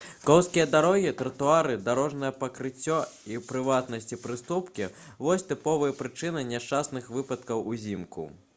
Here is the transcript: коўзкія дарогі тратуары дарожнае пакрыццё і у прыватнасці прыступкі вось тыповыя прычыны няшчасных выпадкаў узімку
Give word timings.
коўзкія 0.27 0.63
дарогі 0.75 1.09
тратуары 1.17 1.75
дарожнае 1.89 2.31
пакрыццё 2.43 2.97
і 3.33 3.37
у 3.41 3.45
прыватнасці 3.51 4.19
прыступкі 4.25 4.89
вось 5.27 5.47
тыповыя 5.53 5.97
прычыны 6.03 6.47
няшчасных 6.55 7.15
выпадкаў 7.19 7.67
узімку 7.75 8.31